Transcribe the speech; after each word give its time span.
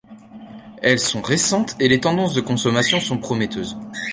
Elles 0.81 0.97
sont 0.97 1.21
récentes 1.21 1.75
et 1.79 1.87
les 1.87 1.99
tendances 1.99 2.33
de 2.33 2.41
consommation 2.41 2.99
sont 2.99 3.19
prometteuses. 3.19 3.77